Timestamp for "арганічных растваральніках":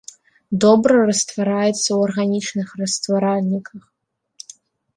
2.07-3.81